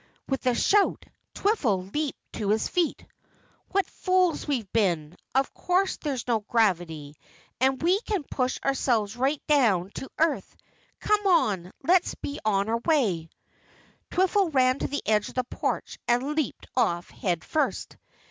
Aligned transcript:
With 0.27 0.47
a 0.47 0.55
shout, 0.55 1.05
Twiffle 1.35 1.93
leaped 1.93 2.17
to 2.33 2.49
his 2.49 2.67
feet. 2.67 3.05
"What 3.71 3.85
fools 3.85 4.47
we've 4.47 4.73
been! 4.73 5.15
Of 5.35 5.53
course 5.53 5.97
there's 5.97 6.27
no 6.27 6.39
gravity, 6.39 7.13
and 7.59 7.79
we 7.83 7.99
can 8.01 8.23
push 8.23 8.57
ourselves 8.65 9.15
right 9.15 9.43
down 9.45 9.91
to 9.93 10.09
earth! 10.17 10.55
Come 11.01 11.27
on, 11.27 11.71
let's 11.83 12.15
be 12.15 12.39
on 12.43 12.67
our 12.67 12.79
way." 12.83 13.29
Twiffle 14.09 14.51
ran 14.51 14.79
to 14.79 14.87
the 14.87 15.03
edge 15.07 15.29
of 15.29 15.35
the 15.35 15.43
porch 15.43 15.99
and 16.07 16.35
leaped 16.35 16.65
off 16.75 17.11
head 17.11 17.43
first. 17.45 17.95